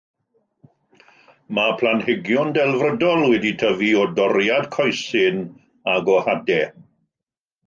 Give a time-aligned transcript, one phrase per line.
[1.57, 5.39] Mae planhigion delfrydol wedi'u tyfu o doriad coesyn
[5.95, 6.67] ac o hadau.